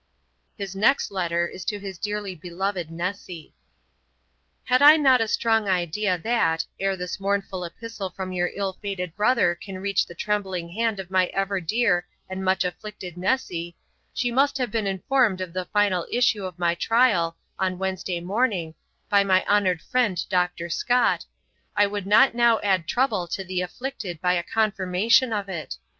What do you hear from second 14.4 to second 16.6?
have been informed of the final issue of